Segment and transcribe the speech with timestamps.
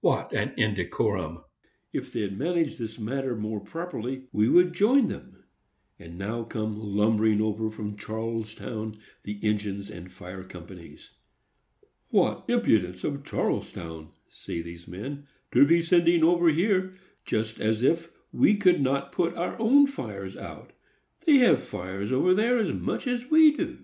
[0.00, 1.44] What an indecorum!
[1.92, 3.36] If they'd manage this matter
[3.66, 5.44] properly, we would join them."
[5.98, 11.10] And now come lumbering over from Charlestown the engines and fire companies.
[12.08, 18.56] "What impudence of Charlestown," say these men, "to be sending over here,—just as if we
[18.56, 20.72] could not put our own fires out!
[21.26, 23.80] They have fires over there, as much as we do."